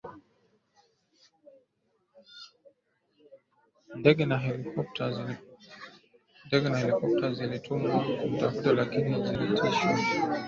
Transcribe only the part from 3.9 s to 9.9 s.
Ndege na helikopta zilitumwa kumtafuta lakini zilisitisha